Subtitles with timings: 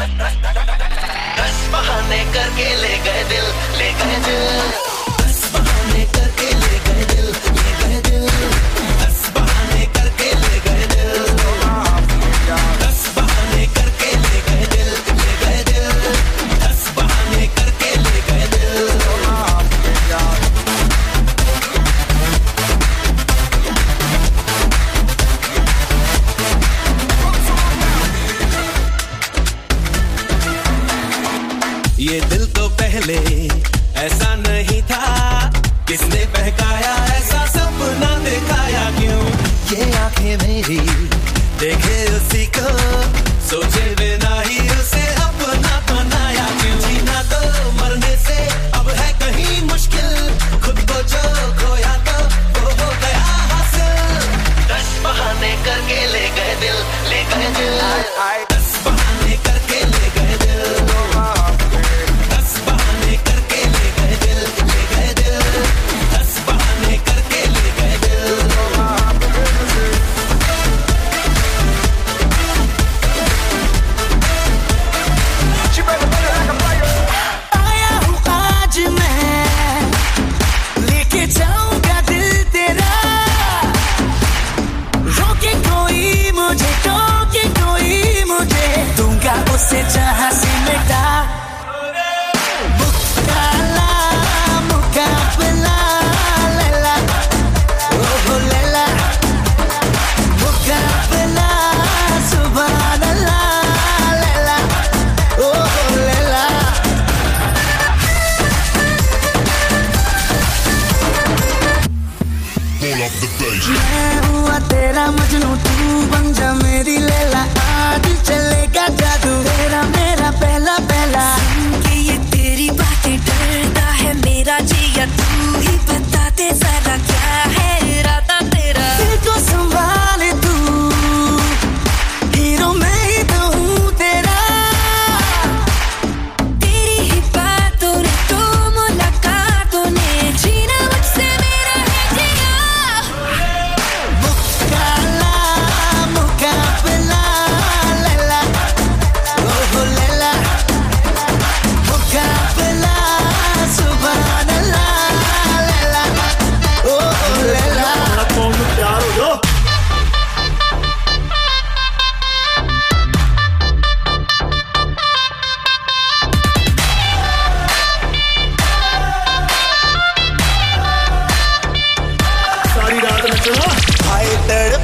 [0.00, 0.39] I'm not.
[40.70, 40.99] tea.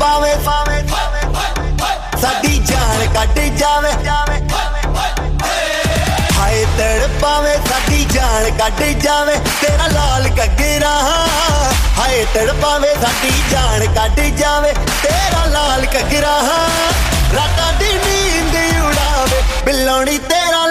[0.00, 0.34] ਪਾਵੇ
[2.20, 3.90] ਸਾਡੀ ਜਾਨ ਕੱਢ ਜਾਵੇ
[6.38, 10.92] ਹਾਏ ਤੜ ਪਾਵੇ ਸਾਡੀ ਜਾਨ ਕੱਢ ਜਾਵੇ ਤੇਰਾ ਲਾਲ ਕੱਗਰਾ
[11.98, 14.72] ਹਾਏ ਤੜ ਪਾਵੇ ਸਾਡੀ ਜਾਨ ਕੱਢ ਜਾਵੇ
[15.02, 16.36] ਤੇਰਾ ਲਾਲ ਕੱਗਰਾ
[17.34, 20.67] ਰਾਤਾਂ ਦੀ ਨੀਂਦ ਉਡਾਵੇ ਬਿੱਲੋਣੀ ਤੇਰਾ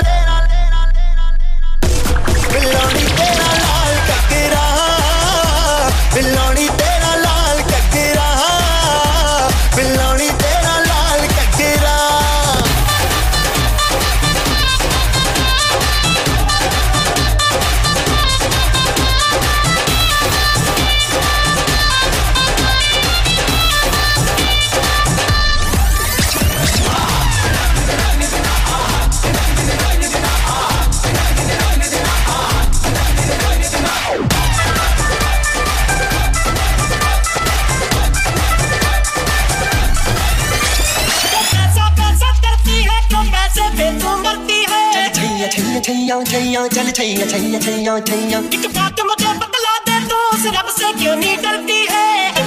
[46.47, 50.91] छैया चल छैया छैया छैया छैया एक बात मुझे बतला दे तो उस रब से
[50.99, 52.46] क्यों नहीं डरती है?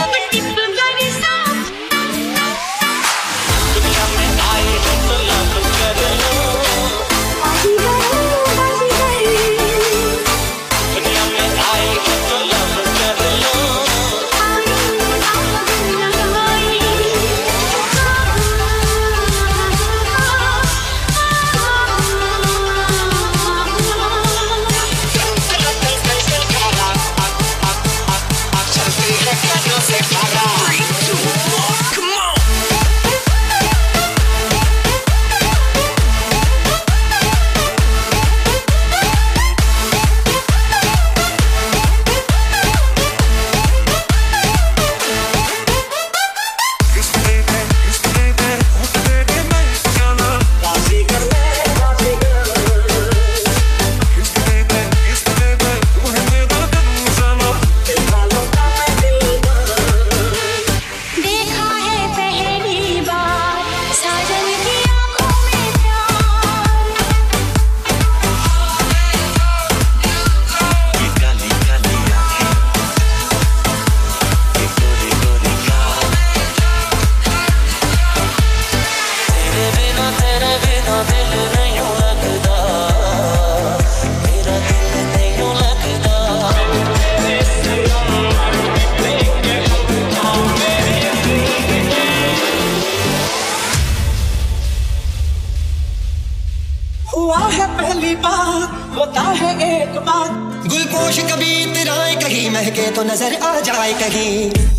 [103.93, 104.70] कहीं